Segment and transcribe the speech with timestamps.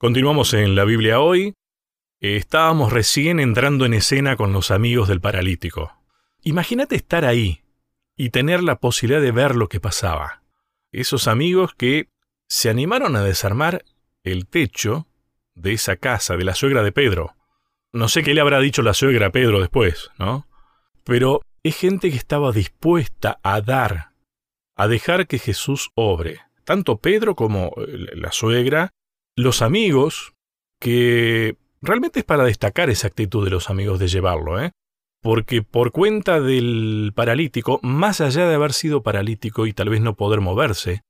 [0.00, 1.54] Continuamos en la Biblia hoy.
[2.20, 5.92] Estábamos recién entrando en escena con los amigos del paralítico.
[6.40, 7.64] Imagínate estar ahí
[8.16, 10.44] y tener la posibilidad de ver lo que pasaba.
[10.92, 12.10] Esos amigos que
[12.48, 13.84] se animaron a desarmar
[14.22, 15.08] el techo
[15.56, 17.34] de esa casa de la suegra de Pedro.
[17.92, 20.46] No sé qué le habrá dicho la suegra a Pedro después, ¿no?
[21.02, 24.12] Pero es gente que estaba dispuesta a dar,
[24.76, 26.40] a dejar que Jesús obre.
[26.62, 28.92] Tanto Pedro como eh, la suegra
[29.38, 30.34] los amigos,
[30.80, 34.72] que realmente es para destacar esa actitud de los amigos de llevarlo, ¿eh?
[35.22, 40.16] Porque por cuenta del paralítico, más allá de haber sido paralítico y tal vez no
[40.16, 41.02] poder moverse,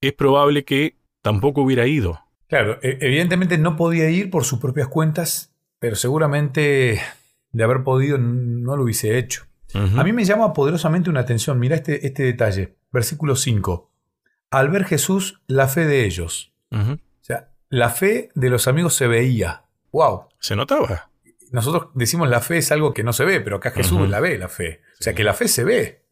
[0.00, 2.20] es probable que tampoco hubiera ido.
[2.48, 7.00] Claro, e, evidentemente no podía ir por sus propias cuentas, pero seguramente
[7.52, 9.46] de haber podido no lo hubiese hecho.
[9.74, 13.90] A mí me llama poderosamente una atención, mira este, este detalle, versículo 5.
[14.50, 16.52] Al ver Jesús, la fe de ellos.
[17.72, 19.64] La fe de los amigos se veía.
[19.92, 20.26] ¡Wow!
[20.38, 21.10] Se notaba.
[21.52, 24.36] Nosotros decimos la fe es algo que no se ve, pero acá Jesús la ve,
[24.36, 24.82] la fe.
[25.00, 26.02] O sea, que la fe se ve.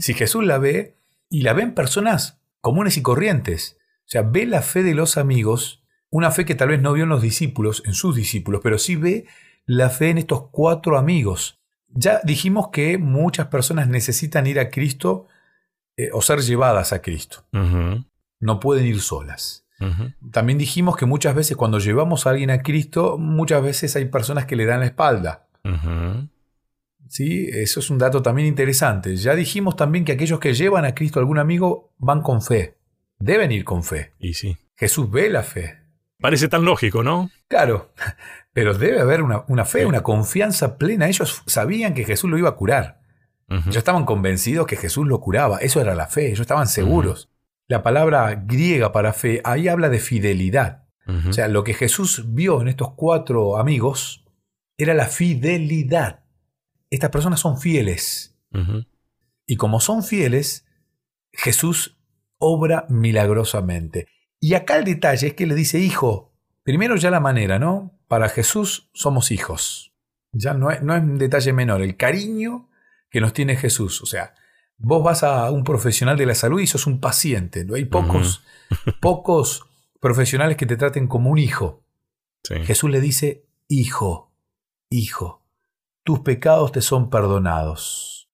[0.00, 0.96] Si Jesús la ve,
[1.30, 3.78] y la ven personas comunes y corrientes.
[4.00, 7.04] O sea, ve la fe de los amigos, una fe que tal vez no vio
[7.04, 9.26] en los discípulos, en sus discípulos, pero sí ve
[9.64, 11.58] la fe en estos cuatro amigos.
[11.88, 15.26] Ya dijimos que muchas personas necesitan ir a Cristo
[15.96, 17.46] eh, o ser llevadas a Cristo.
[18.40, 19.64] No pueden ir solas.
[20.32, 24.46] También dijimos que muchas veces cuando llevamos a alguien a Cristo, muchas veces hay personas
[24.46, 25.46] que le dan la espalda.
[27.08, 27.48] ¿Sí?
[27.52, 29.16] Eso es un dato también interesante.
[29.16, 32.76] Ya dijimos también que aquellos que llevan a Cristo a algún amigo van con fe.
[33.18, 34.12] Deben ir con fe.
[34.18, 34.56] Y sí.
[34.76, 35.78] Jesús ve la fe.
[36.20, 37.30] Parece tan lógico, ¿no?
[37.48, 37.92] Claro,
[38.52, 41.08] pero debe haber una, fe, una confianza plena.
[41.08, 42.98] Ellos sabían que Jesús lo iba a curar.
[43.48, 45.58] Ellos estaban convencidos que Jesús lo curaba.
[45.58, 46.26] Eso era la fe.
[46.26, 47.30] Ellos estaban seguros.
[47.68, 50.88] La palabra griega para fe ahí habla de fidelidad.
[51.28, 54.26] O sea, lo que Jesús vio en estos cuatro amigos
[54.76, 56.24] era la fidelidad.
[56.90, 58.38] Estas personas son fieles.
[59.46, 60.66] Y como son fieles,
[61.32, 61.98] Jesús
[62.38, 64.08] obra milagrosamente.
[64.40, 66.34] Y acá el detalle es que le dice hijo.
[66.62, 67.98] Primero ya la manera, ¿no?
[68.06, 69.94] Para Jesús somos hijos.
[70.32, 71.80] Ya no es, no es un detalle menor.
[71.80, 72.68] El cariño
[73.10, 74.02] que nos tiene Jesús.
[74.02, 74.34] O sea,
[74.78, 77.64] Vos vas a un profesional de la salud y sos un paciente.
[77.64, 77.74] ¿no?
[77.74, 78.42] Hay pocos,
[79.00, 79.66] pocos
[80.00, 81.82] profesionales que te traten como un hijo.
[82.64, 84.32] Jesús le dice, hijo,
[84.90, 85.42] hijo,
[86.04, 88.30] tus pecados te son perdonados.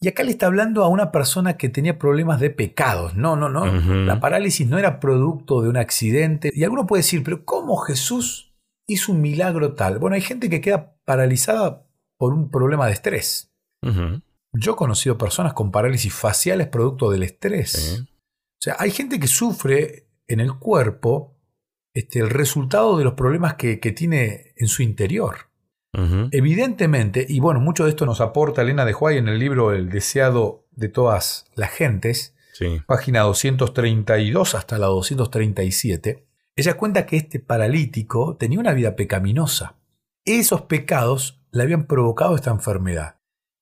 [0.00, 3.14] Y acá le está hablando a una persona que tenía problemas de pecados.
[3.14, 3.64] No, no, no.
[4.04, 6.50] La parálisis no era producto de un accidente.
[6.54, 8.54] Y alguno puede decir, pero ¿cómo Jesús
[8.86, 9.98] hizo un milagro tal?
[9.98, 11.86] Bueno, hay gente que queda paralizada
[12.18, 13.50] por un problema de estrés.
[14.54, 18.04] Yo he conocido personas con parálisis faciales producto del estrés.
[18.04, 21.36] O sea, hay gente que sufre en el cuerpo
[21.92, 25.50] este, el resultado de los problemas que, tiene en su interior.
[26.32, 29.90] Evidentemente, y bueno, mucho de esto nos aporta Elena de Huay en el libro El
[29.90, 32.34] deseado de todas las gentes,
[32.86, 36.26] página 232 hasta la 237,
[36.56, 39.76] ella cuenta que este paralítico tenía una vida pecaminosa.
[40.24, 43.18] Esos pecados le habían provocado esta enfermedad.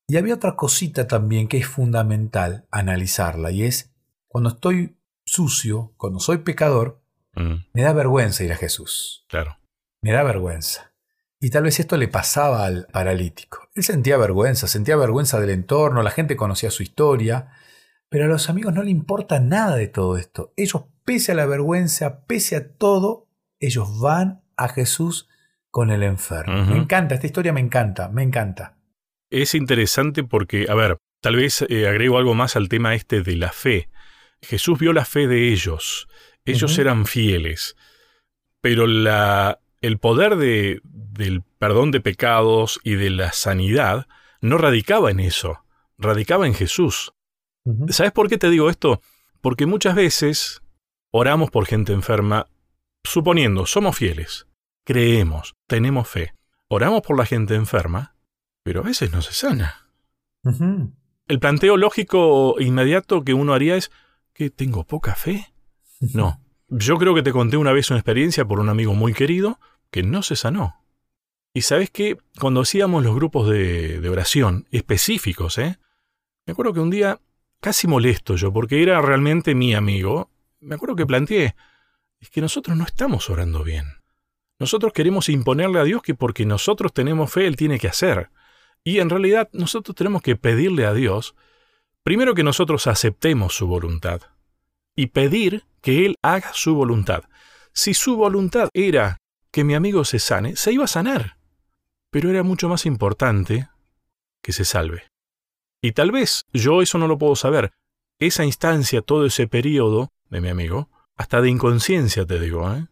[0.07, 3.93] Y había otra cosita también que es fundamental analizarla y es
[4.29, 7.03] cuando estoy sucio, cuando soy pecador,
[7.35, 7.55] mm.
[7.73, 9.25] me da vergüenza ir a Jesús.
[9.29, 9.59] Claro.
[10.01, 10.93] Me da vergüenza.
[11.41, 13.69] Y tal vez esto le pasaba al paralítico.
[13.75, 17.49] Él sentía vergüenza, sentía vergüenza del entorno, la gente conocía su historia,
[18.09, 20.53] pero a los amigos no le importa nada de todo esto.
[20.57, 25.29] Ellos, pese a la vergüenza, pese a todo, ellos van a Jesús
[25.71, 26.67] con el enfermo.
[26.67, 28.77] Me encanta, esta historia me encanta, me encanta
[29.33, 33.37] es interesante porque, a ver, tal vez eh, agrego algo más al tema este de
[33.37, 33.89] la fe.
[34.43, 36.07] Jesús vio la fe de ellos.
[36.45, 37.77] Ellos eran fieles.
[38.61, 44.07] Pero la, el poder de, del perdón de pecados y de la sanidad
[44.41, 45.65] no radicaba en eso,
[45.97, 47.15] radicaba en Jesús.
[47.89, 49.01] ¿Sabes por qué te digo esto?
[49.41, 50.63] Porque muchas veces
[51.11, 52.49] oramos por gente enferma,
[53.05, 54.49] suponiendo, somos fieles,
[54.85, 56.35] creemos, tenemos fe.
[56.69, 58.13] Oramos por la gente enferma
[58.63, 59.89] pero a veces no se sana.
[61.29, 63.91] El planteo lógico inmediato que uno haría es
[64.33, 65.53] que tengo poca fe.
[66.01, 66.41] No.
[66.69, 69.61] Yo creo que te conté una vez una experiencia por un amigo muy querido
[69.91, 70.83] que no se sanó.
[71.55, 75.79] Y sabes que cuando hacíamos los grupos de, de, oración específicos, ¿eh?
[76.47, 77.21] me acuerdo que un día,
[77.61, 80.31] casi molesto yo, porque era realmente mi amigo,
[80.61, 81.55] me acuerdo que planteé,
[82.21, 83.85] es que nosotros no estamos orando bien.
[84.59, 88.31] Nosotros queremos imponerle a Dios que porque nosotros tenemos fe, Él tiene que hacer.
[88.85, 91.35] Y en realidad nosotros tenemos que pedirle a Dios,
[92.03, 94.23] primero que nosotros aceptemos su voluntad
[94.97, 97.25] y pedir que Él haga su voluntad.
[97.73, 99.19] Si su voluntad era
[99.51, 101.39] que mi amigo se sane, se iba a sanar.
[102.11, 103.69] Pero era mucho más importante
[104.43, 105.05] que se salve.
[105.81, 107.73] Y tal vez yo eso no lo puedo saber.
[108.19, 112.87] Esa instancia, todo ese periodo de mi amigo, hasta de inconsciencia te digo, ¿eh?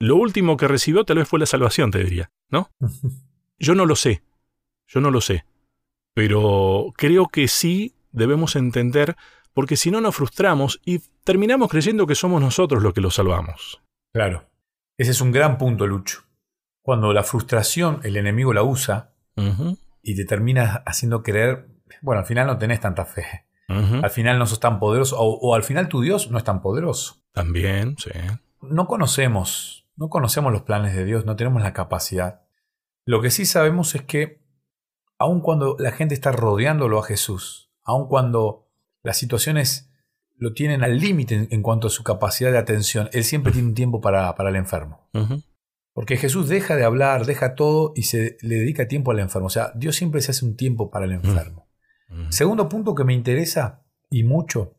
[0.00, 2.70] Lo último que recibió tal vez fue la salvación, te diría, ¿no?
[3.58, 4.22] Yo no lo sé,
[4.88, 5.44] yo no lo sé.
[6.14, 9.16] Pero creo que sí debemos entender,
[9.54, 13.80] porque si no nos frustramos y terminamos creyendo que somos nosotros los que lo salvamos.
[14.12, 14.48] Claro.
[14.96, 16.24] Ese es un gran punto, Lucho.
[16.82, 19.12] Cuando la frustración el enemigo la usa
[20.02, 21.68] y te termina haciendo creer,
[22.02, 23.44] bueno, al final no tenés tanta fe.
[23.68, 27.22] Al final no sos tan poderoso, o, al final tu Dios no es tan poderoso.
[27.32, 28.10] También, sí.
[28.62, 32.42] No conocemos, no conocemos los planes de Dios, no tenemos la capacidad.
[33.04, 34.40] Lo que sí sabemos es que,
[35.18, 38.68] aun cuando la gente está rodeándolo a Jesús, aun cuando
[39.02, 39.90] las situaciones
[40.36, 43.74] lo tienen al límite en, cuanto a su capacidad de atención, Él siempre tiene un
[43.74, 45.08] tiempo para, para el enfermo.
[45.92, 49.48] Porque Jesús deja de hablar, deja todo y se le dedica tiempo al enfermo.
[49.48, 51.68] O sea, Dios siempre se hace un tiempo para el enfermo.
[52.30, 54.76] Segundo punto que me interesa y mucho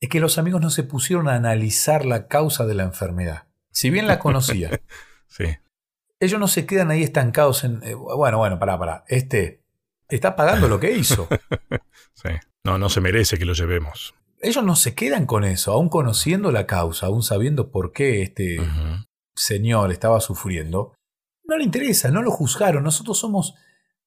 [0.00, 3.44] es que los amigos no se pusieron a analizar la causa de la enfermedad.
[3.70, 4.72] Si bien la conocían,
[5.26, 5.44] sí.
[6.20, 9.61] ellos no se quedan ahí estancados en, eh, bueno, bueno, pará, pará, este
[10.08, 11.28] está pagando lo que hizo.
[12.14, 12.30] sí.
[12.64, 14.14] No, no se merece que lo llevemos.
[14.40, 18.60] Ellos no se quedan con eso, aún conociendo la causa, aún sabiendo por qué este
[19.34, 20.94] señor estaba sufriendo.
[21.44, 22.82] No le interesa, no lo juzgaron.
[22.82, 23.54] Nosotros somos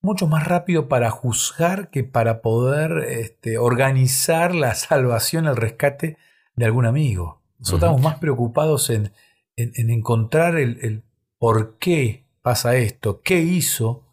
[0.02, 6.18] mucho más rápido para juzgar que para poder este, organizar la salvación, el rescate
[6.56, 7.42] de algún amigo.
[7.60, 9.12] Nosotros estamos más preocupados en,
[9.56, 11.04] en, encontrar el,
[11.40, 14.04] por qué pasa esto, qué hizo,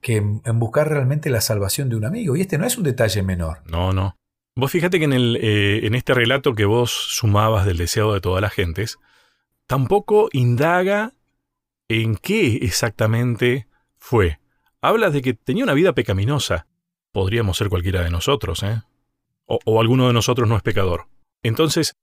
[0.00, 2.36] que en, buscar realmente la salvación de un amigo.
[2.36, 3.58] Y este no es un detalle menor.
[3.66, 4.16] No, no.
[4.56, 8.20] Vos fíjate que en, el, eh, en este relato que vos sumabas del deseado de
[8.20, 8.98] todas las gentes,
[9.66, 11.14] tampoco indaga
[11.88, 14.38] en qué exactamente fue
[14.80, 16.66] habla de que tenía una vida pecaminosa.
[17.12, 18.82] Podríamos ser cualquiera de nosotros, ¿eh?
[19.46, 21.06] O, alguno de nosotros no es pecador.
[21.42, 21.94] Entonces,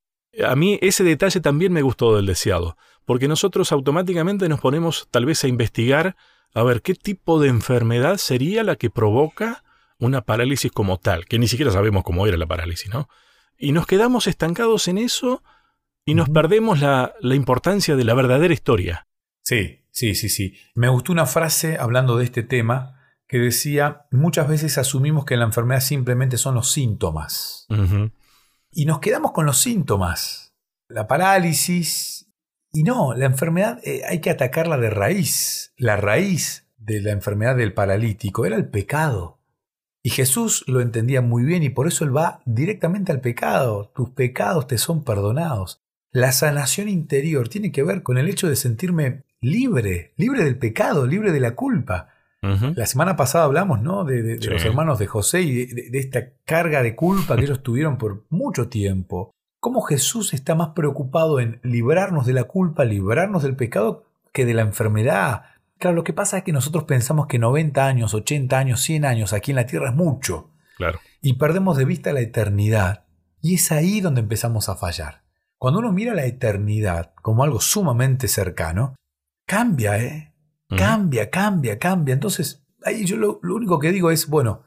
[0.44, 2.76] a mí ese detalle también me gustó del deseado,
[3.06, 6.16] porque nosotros automáticamente nos ponemos tal vez a investigar
[6.56, 9.64] a ver qué tipo de enfermedad sería la que provoca
[10.00, 13.08] una parálisis como tal, que ni siquiera sabemos cómo era la parálisis, ¿no?
[13.58, 15.44] Y nos quedamos estancados en eso
[16.04, 19.08] y nos perdemos la, la importancia de la verdadera historia.
[19.44, 20.58] Sí, Sí, sí, sí.
[20.74, 23.00] Me gustó una frase hablando de este tema
[23.30, 27.66] que decía, muchas veces asumimos que la enfermedad simplemente son los síntomas.
[28.72, 30.54] Y nos quedamos con los síntomas.
[30.90, 32.25] La parálisis.
[32.76, 35.74] Y no, la enfermedad eh, hay que atacarla de raíz.
[35.78, 39.40] La raíz de la enfermedad del paralítico era el pecado.
[40.04, 43.94] Y Jesús lo entendía muy bien y por eso él va directamente al pecado.
[43.96, 45.82] Tus pecados te son perdonados.
[46.12, 51.08] La sanación interior tiene que ver con el hecho de sentirme libre, libre del pecado,
[51.08, 52.10] libre de la culpa.
[52.76, 54.04] La semana pasada hablamos ¿no?
[54.04, 58.26] de, los hermanos de José y de, esta carga de culpa que ellos tuvieron por
[58.30, 59.34] mucho tiempo.
[59.66, 64.54] Cómo Jesús está más preocupado en librarnos de la culpa, librarnos del pecado, que de
[64.54, 65.46] la enfermedad.
[65.80, 69.34] Claro, lo que pasa es que nosotros pensamos que 90 años, 80 años, 100 años
[69.34, 70.52] aquí en la tierra es mucho.
[70.78, 71.00] Claro.
[71.20, 73.06] Y perdemos de vista la eternidad.
[73.42, 75.24] Y es ahí donde empezamos a fallar.
[75.58, 78.94] Cuando uno mira la eternidad como algo sumamente cercano,
[79.48, 80.32] cambia, ¿eh?
[80.78, 82.14] Cambia, cambia, cambia.
[82.14, 84.62] Entonces, ahí yo lo, único que digo es, bueno,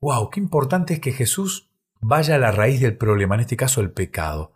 [0.00, 1.69] wow, qué importante es que Jesús
[2.00, 4.52] vaya a la raíz del problema, en este caso el pecado.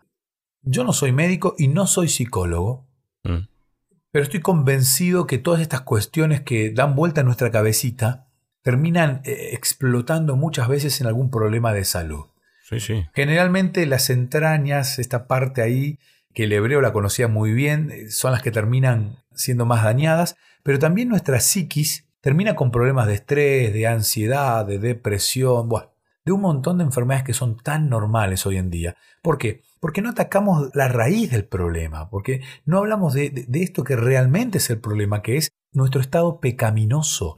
[0.61, 2.87] Yo no soy médico y no soy psicólogo,
[3.23, 3.47] mm.
[4.11, 8.27] pero estoy convencido que todas estas cuestiones que dan vuelta a nuestra cabecita
[8.61, 12.25] terminan eh, explotando muchas veces en algún problema de salud.
[12.67, 13.05] Sí, sí.
[13.13, 15.99] Generalmente las entrañas, esta parte ahí,
[16.33, 20.35] que el hebreo la conocía muy bien, eh, son las que terminan siendo más dañadas,
[20.63, 25.69] pero también nuestra psiquis termina con problemas de estrés, de ansiedad, de depresión,
[26.25, 28.95] de un montón de enfermedades que son tan normales hoy en día.
[29.21, 29.61] ¿Por qué?
[29.79, 34.69] Porque no atacamos la raíz del problema, porque no hablamos de, esto que realmente es
[34.69, 37.35] el problema, que es nuestro estado pecaminoso,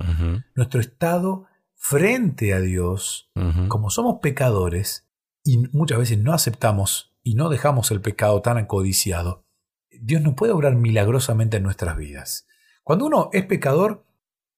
[0.56, 3.29] nuestro estado frente a Dios,
[3.67, 5.08] como somos pecadores
[5.44, 9.46] y muchas veces no aceptamos y no dejamos el pecado tan acodiciado,
[9.89, 12.48] Dios no puede obrar milagrosamente en nuestras vidas.
[12.84, 14.06] Cuando uno es pecador,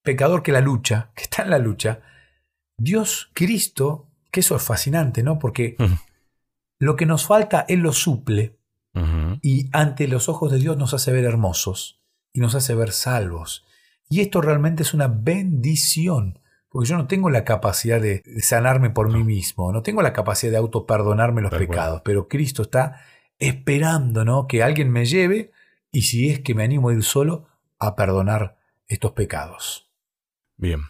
[0.04, 2.02] pecador que la lucha, que está en la lucha,
[2.78, 5.40] Dios, Cristo, que eso es fascinante, ¿no?
[5.40, 5.76] Porque
[6.78, 8.58] lo que nos falta, Él lo suple
[9.42, 12.02] y ante los ojos de Dios nos hace ver hermosos
[12.34, 13.66] y nos hace ver salvos.
[14.10, 19.12] Y esto realmente es una bendición, porque yo no tengo la capacidad de, sanarme por
[19.12, 23.02] mí mismo, no tengo la capacidad de autoperdonarme los pecados, pero Cristo está
[23.38, 24.48] esperando ¿no?
[24.48, 25.52] que alguien me lleve
[25.92, 28.58] y si es que me animo a ir solo, a perdonar
[28.88, 29.90] estos pecados.
[30.58, 30.82] Bien.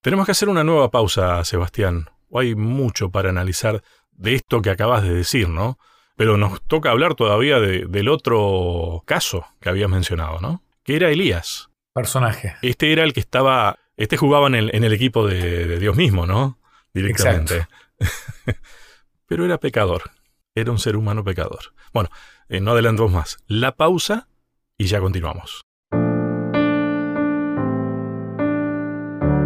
[0.00, 2.08] Tenemos que hacer una nueva pausa, Sebastián.
[2.34, 3.82] Hay mucho para analizar
[4.12, 5.78] de esto que acabas de decir, ¿no?
[6.16, 10.62] Pero nos toca hablar todavía del otro caso que habías mencionado, ¿no?
[10.82, 11.70] Que era Elías.
[11.94, 12.56] Personaje.
[12.62, 13.78] Este era el que estaba.
[13.96, 16.58] Este jugaba en el, equipo de, Dios mismo, ¿no?
[16.92, 17.68] Directamente.
[19.26, 20.10] Pero era pecador.
[20.54, 21.72] Era un ser humano pecador.
[21.92, 22.10] Bueno,
[22.48, 23.38] eh, no adelantamos más.
[23.46, 24.28] La pausa
[24.76, 25.62] y ya continuamos.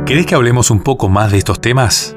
[0.06, 2.16] ¿Querés que hablemos un poco más de estos temas?